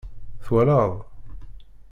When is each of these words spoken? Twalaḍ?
Twalaḍ? 0.45 0.93